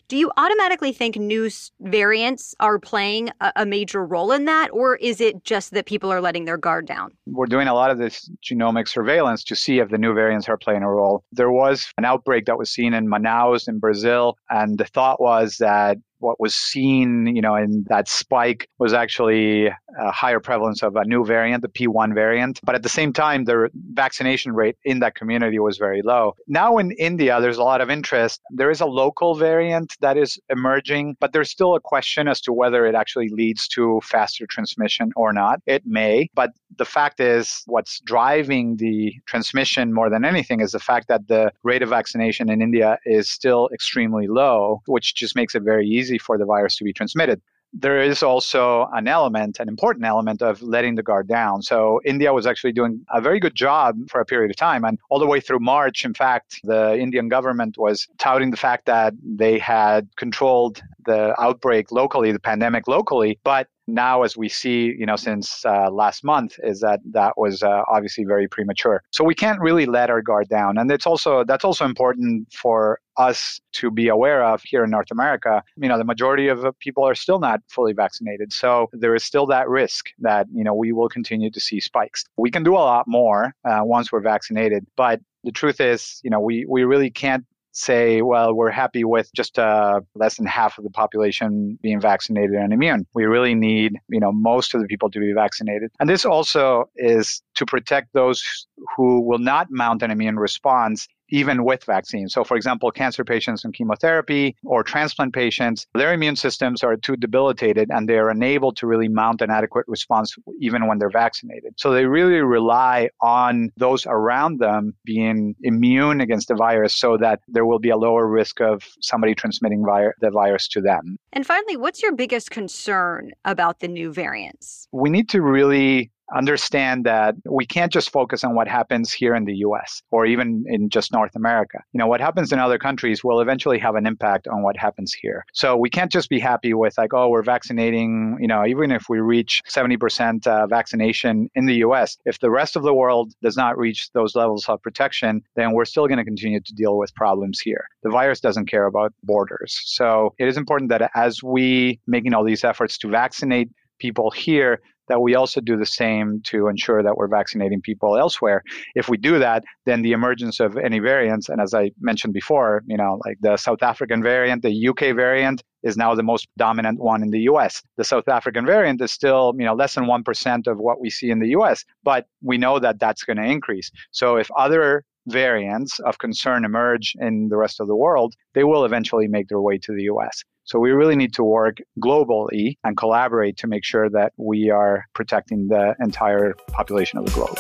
do 0.09 0.15
you 0.15 0.31
automatically 0.37 0.91
think 0.91 1.15
new 1.15 1.49
variants 1.79 2.53
are 2.59 2.77
playing 2.77 3.31
a, 3.41 3.51
a, 3.55 3.65
major 3.65 4.05
role 4.05 4.31
in 4.31 4.45
that, 4.45 4.69
or 4.71 4.97
is 4.97 5.19
it 5.19 5.43
just 5.43 5.71
that 5.71 5.87
people 5.87 6.11
are 6.11 6.21
letting 6.21 6.45
their 6.45 6.57
guard 6.57 6.85
down? 6.85 7.09
We're 7.25 7.47
doing 7.47 7.67
a 7.67 7.73
lot 7.73 7.89
of 7.89 7.97
this 7.97 8.29
genomic 8.43 8.87
surveillance 8.87 9.43
to 9.45 9.55
see 9.55 9.79
if 9.79 9.89
the 9.89 9.97
new 9.97 10.13
variants 10.13 10.47
are 10.47 10.57
playing 10.57 10.83
a 10.83 10.91
role. 10.91 11.23
There 11.31 11.51
was 11.51 11.91
an 11.97 12.05
outbreak 12.05 12.45
that 12.45 12.59
was 12.59 12.69
seen 12.69 12.93
in 12.93 13.07
Manaus 13.07 13.67
in 13.67 13.79
Brazil, 13.79 14.37
and 14.51 14.77
the 14.77 14.85
thought 14.85 15.19
was 15.19 15.57
that 15.57 15.97
what 16.23 16.39
was 16.39 16.55
seen, 16.55 17.27
you 17.35 17.41
know, 17.41 17.55
in 17.55 17.85
that 17.89 18.07
spike 18.07 18.67
was 18.79 18.93
actually 18.93 19.67
a 19.67 20.11
higher 20.11 20.39
prevalence 20.39 20.81
of 20.81 20.95
a 20.95 21.05
new 21.05 21.23
variant, 21.25 21.61
the 21.61 21.67
P1 21.67 22.13
variant. 22.13 22.59
But 22.63 22.75
at 22.75 22.83
the 22.83 22.89
same 22.89 23.13
time, 23.13 23.43
the 23.43 23.69
vaccination 23.93 24.53
rate 24.53 24.77
in 24.85 24.99
that 24.99 25.15
community 25.15 25.59
was 25.59 25.77
very 25.77 26.01
low. 26.01 26.35
Now 26.47 26.77
in 26.77 26.91
India, 26.93 27.39
there's 27.41 27.57
a 27.57 27.63
lot 27.63 27.81
of 27.81 27.89
interest. 27.89 28.41
There 28.49 28.71
is 28.71 28.81
a 28.81 28.85
local 28.85 29.35
variant 29.35 29.95
that 30.01 30.17
is 30.17 30.39
emerging, 30.49 31.17
but 31.19 31.33
there's 31.33 31.51
still 31.51 31.75
a 31.75 31.79
question 31.79 32.27
as 32.27 32.41
to 32.41 32.53
whether 32.53 32.85
it 32.85 32.95
actually 32.95 33.29
leads 33.29 33.67
to 33.69 33.99
faster 34.03 34.47
transmission 34.47 35.11
or 35.15 35.33
not. 35.33 35.59
It 35.65 35.83
may, 35.85 36.29
but 36.33 36.51
the 36.77 36.85
fact 36.85 37.19
is 37.19 37.63
what's 37.65 37.99
driving 37.99 38.77
the 38.77 39.13
transmission 39.25 39.93
more 39.93 40.09
than 40.09 40.25
anything 40.25 40.61
is 40.61 40.71
the 40.71 40.79
fact 40.79 41.07
that 41.09 41.27
the 41.27 41.51
rate 41.63 41.81
of 41.81 41.89
vaccination 41.89 42.49
in 42.49 42.61
India 42.61 42.97
is 43.05 43.29
still 43.29 43.69
extremely 43.73 44.27
low, 44.27 44.81
which 44.87 45.15
just 45.15 45.35
makes 45.35 45.53
it 45.55 45.63
very 45.63 45.87
easy 45.87 46.12
easy 46.13 46.19
for 46.19 46.37
the 46.37 46.45
virus 46.45 46.75
to 46.77 46.83
be 46.83 46.93
transmitted. 46.93 47.41
There 47.75 47.99
is 47.99 48.21
also 48.21 48.87
an 48.93 49.07
element, 49.07 49.59
an 49.59 49.67
important 49.67 50.05
element 50.05 50.43
of 50.43 50.61
letting 50.61 50.93
the 50.93 51.01
guard 51.01 51.27
down. 51.27 51.63
So 51.63 51.99
India 52.05 52.31
was 52.31 52.45
actually 52.45 52.71
doing 52.71 53.03
a 53.11 53.19
very 53.19 53.39
good 53.39 53.55
job 53.55 53.95
for 54.11 54.21
a 54.21 54.25
period 54.25 54.51
of 54.51 54.57
time. 54.57 54.85
And 54.85 54.99
all 55.09 55.17
the 55.17 55.25
way 55.25 55.39
through 55.39 55.59
March, 55.59 56.05
in 56.05 56.13
fact, 56.13 56.59
the 56.63 56.95
Indian 56.95 57.29
government 57.29 57.75
was 57.79 58.07
touting 58.19 58.51
the 58.51 58.57
fact 58.57 58.85
that 58.85 59.13
they 59.23 59.57
had 59.57 60.07
controlled 60.17 60.83
the 61.05 61.33
outbreak 61.41 61.91
locally, 61.91 62.31
the 62.31 62.39
pandemic 62.39 62.87
locally, 62.87 63.39
but 63.43 63.67
now 63.87 64.23
as 64.23 64.37
we 64.37 64.49
see 64.49 64.93
you 64.97 65.05
know 65.05 65.15
since 65.15 65.65
uh, 65.65 65.89
last 65.91 66.23
month 66.23 66.59
is 66.63 66.79
that 66.81 66.99
that 67.11 67.37
was 67.37 67.63
uh, 67.63 67.83
obviously 67.87 68.23
very 68.23 68.47
premature. 68.47 69.03
So 69.11 69.23
we 69.23 69.35
can't 69.35 69.59
really 69.59 69.85
let 69.85 70.09
our 70.09 70.21
guard 70.21 70.49
down. 70.49 70.77
And 70.77 70.91
it's 70.91 71.05
also 71.05 71.43
that's 71.43 71.65
also 71.65 71.85
important 71.85 72.51
for 72.53 72.99
us 73.17 73.61
to 73.73 73.91
be 73.91 74.07
aware 74.07 74.43
of 74.43 74.63
here 74.63 74.83
in 74.83 74.89
north 74.89 75.11
america. 75.11 75.63
You 75.77 75.89
know 75.89 75.97
the 75.97 76.03
majority 76.03 76.47
of 76.47 76.65
people 76.79 77.03
are 77.03 77.15
still 77.15 77.39
not 77.39 77.61
fully 77.69 77.93
vaccinated. 77.93 78.53
So 78.53 78.89
there 78.93 79.15
is 79.15 79.23
still 79.23 79.45
that 79.47 79.69
risk 79.69 80.09
that 80.19 80.47
you 80.53 80.63
know 80.63 80.73
we 80.73 80.91
will 80.91 81.09
continue 81.09 81.51
to 81.51 81.59
see 81.59 81.79
spikes. 81.79 82.23
We 82.37 82.51
can 82.51 82.63
do 82.63 82.73
a 82.73 82.85
lot 82.93 83.05
more 83.07 83.53
uh, 83.65 83.81
once 83.83 84.11
we're 84.11 84.21
vaccinated. 84.21 84.85
But 84.95 85.21
the 85.43 85.51
truth 85.51 85.81
is, 85.81 86.19
you 86.23 86.29
know, 86.29 86.39
we, 86.39 86.65
we 86.67 86.83
really 86.83 87.09
can't 87.09 87.45
say, 87.73 88.21
well, 88.21 88.53
we're 88.53 88.69
happy 88.71 89.03
with 89.03 89.31
just 89.33 89.59
uh, 89.59 89.99
less 90.15 90.37
than 90.37 90.45
half 90.45 90.77
of 90.77 90.83
the 90.83 90.89
population 90.89 91.77
being 91.81 91.99
vaccinated 91.99 92.55
and 92.55 92.71
immune. 92.71 93.05
We 93.13 93.25
really 93.25 93.55
need, 93.55 93.97
you 94.09 94.19
know, 94.19 94.31
most 94.31 94.73
of 94.73 94.81
the 94.81 94.87
people 94.87 95.09
to 95.11 95.19
be 95.19 95.33
vaccinated. 95.33 95.91
And 95.99 96.07
this 96.09 96.23
also 96.23 96.89
is 96.95 97.41
to 97.55 97.65
protect 97.65 98.13
those 98.13 98.67
who 98.95 99.21
will 99.21 99.39
not 99.39 99.67
mount 99.69 100.03
an 100.03 100.11
immune 100.11 100.37
response 100.37 101.07
even 101.29 101.63
with 101.63 101.83
vaccines. 101.83 102.33
So, 102.33 102.43
for 102.43 102.55
example, 102.57 102.91
cancer 102.91 103.23
patients 103.23 103.63
and 103.65 103.73
chemotherapy 103.73 104.55
or 104.63 104.83
transplant 104.83 105.33
patients, 105.33 105.87
their 105.93 106.13
immune 106.13 106.35
systems 106.35 106.83
are 106.83 106.95
too 106.95 107.15
debilitated 107.15 107.89
and 107.91 108.07
they 108.07 108.17
are 108.17 108.29
unable 108.29 108.71
to 108.73 108.87
really 108.87 109.07
mount 109.07 109.41
an 109.41 109.49
adequate 109.49 109.85
response 109.87 110.35
even 110.59 110.87
when 110.87 110.99
they're 110.99 111.09
vaccinated. 111.09 111.73
So, 111.77 111.91
they 111.91 112.05
really 112.05 112.41
rely 112.41 113.09
on 113.21 113.71
those 113.77 114.05
around 114.05 114.59
them 114.59 114.93
being 115.05 115.55
immune 115.61 116.21
against 116.21 116.47
the 116.47 116.55
virus 116.55 116.95
so 116.95 117.17
that 117.17 117.39
there 117.47 117.65
will 117.65 117.79
be 117.79 117.89
a 117.89 117.97
lower 117.97 118.27
risk 118.27 118.61
of 118.61 118.83
somebody 119.01 119.35
transmitting 119.35 119.83
vi- 119.85 120.11
the 120.21 120.31
virus 120.31 120.67
to 120.69 120.81
them. 120.81 121.17
And 121.31 121.45
finally, 121.45 121.77
what's 121.77 122.01
your 122.01 122.15
biggest 122.15 122.51
concern 122.51 123.31
about 123.45 123.79
the 123.79 123.87
new 123.87 124.11
variants? 124.11 124.87
We 124.91 125.09
need 125.09 125.29
to 125.29 125.41
really 125.41 126.11
understand 126.35 127.05
that 127.05 127.35
we 127.49 127.65
can't 127.65 127.91
just 127.91 128.11
focus 128.11 128.43
on 128.43 128.55
what 128.55 128.67
happens 128.67 129.11
here 129.11 129.35
in 129.35 129.45
the 129.45 129.55
US 129.57 130.01
or 130.11 130.25
even 130.25 130.63
in 130.67 130.89
just 130.89 131.11
North 131.11 131.35
America. 131.35 131.79
You 131.93 131.99
know, 131.99 132.07
what 132.07 132.21
happens 132.21 132.51
in 132.51 132.59
other 132.59 132.77
countries 132.77 133.23
will 133.23 133.39
eventually 133.39 133.79
have 133.79 133.95
an 133.95 134.05
impact 134.05 134.47
on 134.47 134.63
what 134.63 134.77
happens 134.77 135.13
here. 135.13 135.45
So 135.53 135.75
we 135.75 135.89
can't 135.89 136.11
just 136.11 136.29
be 136.29 136.39
happy 136.39 136.73
with 136.73 136.97
like, 136.97 137.13
oh, 137.13 137.29
we're 137.29 137.43
vaccinating, 137.43 138.37
you 138.39 138.47
know, 138.47 138.65
even 138.65 138.91
if 138.91 139.09
we 139.09 139.19
reach 139.19 139.61
70% 139.67 140.47
uh, 140.47 140.67
vaccination 140.67 141.49
in 141.55 141.65
the 141.65 141.75
US, 141.75 142.17
if 142.25 142.39
the 142.39 142.51
rest 142.51 142.75
of 142.75 142.83
the 142.83 142.93
world 142.93 143.33
does 143.41 143.57
not 143.57 143.77
reach 143.77 144.11
those 144.13 144.35
levels 144.35 144.67
of 144.67 144.81
protection, 144.81 145.41
then 145.55 145.73
we're 145.73 145.85
still 145.85 146.07
going 146.07 146.17
to 146.17 146.25
continue 146.25 146.59
to 146.59 146.73
deal 146.73 146.97
with 146.97 147.13
problems 147.15 147.59
here. 147.59 147.85
The 148.03 148.09
virus 148.09 148.39
doesn't 148.39 148.65
care 148.65 148.85
about 148.85 149.13
borders. 149.23 149.79
So 149.85 150.33
it 150.39 150.47
is 150.47 150.57
important 150.57 150.89
that 150.89 151.11
as 151.15 151.43
we 151.43 151.99
making 152.07 152.33
all 152.33 152.43
these 152.43 152.63
efforts 152.63 152.97
to 152.99 153.09
vaccinate 153.09 153.69
people 153.99 154.31
here 154.31 154.81
that 155.07 155.21
we 155.21 155.35
also 155.35 155.61
do 155.61 155.77
the 155.77 155.85
same 155.85 156.41
to 156.45 156.67
ensure 156.67 157.03
that 157.03 157.17
we're 157.17 157.27
vaccinating 157.27 157.81
people 157.81 158.17
elsewhere. 158.17 158.63
If 158.95 159.09
we 159.09 159.17
do 159.17 159.39
that, 159.39 159.63
then 159.85 160.01
the 160.01 160.11
emergence 160.11 160.59
of 160.59 160.77
any 160.77 160.99
variants, 160.99 161.49
and 161.49 161.61
as 161.61 161.73
I 161.73 161.91
mentioned 161.99 162.33
before, 162.33 162.83
you 162.87 162.97
know, 162.97 163.19
like 163.25 163.37
the 163.41 163.57
South 163.57 163.83
African 163.83 164.21
variant, 164.23 164.61
the 164.61 164.87
UK 164.87 165.15
variant 165.15 165.63
is 165.83 165.97
now 165.97 166.15
the 166.15 166.23
most 166.23 166.47
dominant 166.57 166.99
one 166.99 167.21
in 167.21 167.31
the 167.31 167.41
US. 167.41 167.81
The 167.97 168.03
South 168.03 168.27
African 168.27 168.65
variant 168.65 169.01
is 169.01 169.11
still, 169.11 169.53
you 169.57 169.65
know, 169.65 169.73
less 169.73 169.95
than 169.95 170.05
1% 170.05 170.67
of 170.67 170.77
what 170.77 170.99
we 170.99 171.09
see 171.09 171.29
in 171.29 171.39
the 171.39 171.49
US, 171.49 171.83
but 172.03 172.27
we 172.41 172.57
know 172.57 172.79
that 172.79 172.99
that's 172.99 173.23
going 173.23 173.37
to 173.37 173.43
increase. 173.43 173.91
So 174.11 174.37
if 174.37 174.49
other 174.57 175.03
variants 175.27 175.99
of 176.01 176.17
concern 176.17 176.65
emerge 176.65 177.15
in 177.19 177.49
the 177.49 177.57
rest 177.57 177.79
of 177.79 177.87
the 177.87 177.95
world, 177.95 178.35
they 178.53 178.63
will 178.63 178.85
eventually 178.85 179.27
make 179.27 179.47
their 179.47 179.61
way 179.61 179.77
to 179.77 179.93
the 179.93 180.03
US. 180.03 180.43
So 180.65 180.79
we 180.79 180.91
really 180.91 181.15
need 181.15 181.33
to 181.33 181.43
work 181.43 181.77
globally 181.99 182.77
and 182.83 182.95
collaborate 182.95 183.57
to 183.57 183.67
make 183.67 183.83
sure 183.83 184.09
that 184.09 184.33
we 184.37 184.69
are 184.69 185.05
protecting 185.13 185.67
the 185.67 185.95
entire 185.99 186.53
population 186.67 187.19
of 187.19 187.25
the 187.25 187.31
globe. 187.31 187.57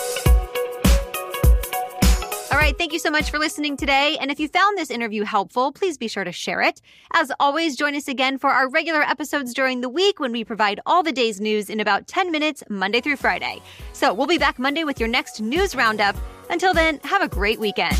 All 2.51 2.59
right, 2.59 2.77
thank 2.77 2.93
you 2.93 2.99
so 2.99 3.09
much 3.09 3.31
for 3.31 3.39
listening 3.39 3.75
today. 3.75 4.15
And 4.21 4.29
if 4.29 4.39
you 4.39 4.47
found 4.47 4.77
this 4.77 4.91
interview 4.91 5.23
helpful, 5.23 5.71
please 5.71 5.97
be 5.97 6.07
sure 6.07 6.23
to 6.23 6.31
share 6.31 6.61
it. 6.61 6.81
As 7.13 7.31
always, 7.39 7.75
join 7.75 7.95
us 7.95 8.07
again 8.07 8.37
for 8.37 8.51
our 8.51 8.69
regular 8.69 9.01
episodes 9.01 9.53
during 9.53 9.81
the 9.81 9.89
week 9.89 10.19
when 10.19 10.31
we 10.31 10.43
provide 10.43 10.79
all 10.85 11.03
the 11.03 11.11
day's 11.11 11.41
news 11.41 11.69
in 11.69 11.79
about 11.79 12.07
10 12.07 12.31
minutes, 12.31 12.63
Monday 12.69 13.01
through 13.01 13.17
Friday. 13.17 13.61
So 13.91 14.13
we'll 14.13 14.27
be 14.27 14.37
back 14.37 14.59
Monday 14.59 14.83
with 14.83 14.99
your 14.99 15.09
next 15.09 15.41
news 15.41 15.75
roundup. 15.75 16.15
Until 16.49 16.73
then, 16.73 16.99
have 17.03 17.21
a 17.21 17.27
great 17.27 17.59
weekend. 17.59 17.97